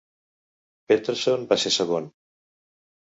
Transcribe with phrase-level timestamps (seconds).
[0.91, 2.09] Peterson va ser segon.